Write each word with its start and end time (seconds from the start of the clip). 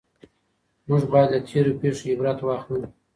موږ 0.87 1.03
بايد 1.11 1.29
له 1.33 1.39
تېرو 1.47 1.71
پېښو 1.81 2.05
عبرت 2.13 2.39
واخلو. 2.43 2.81